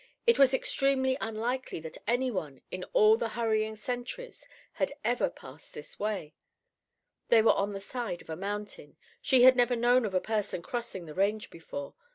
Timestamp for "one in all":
2.31-3.17